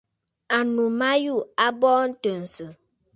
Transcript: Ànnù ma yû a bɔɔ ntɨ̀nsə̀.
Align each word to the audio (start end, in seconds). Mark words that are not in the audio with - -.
Ànnù 0.57 0.83
ma 0.99 1.09
yû 1.23 1.35
a 1.65 1.67
bɔɔ 1.79 2.01
ntɨ̀nsə̀. 2.11 2.69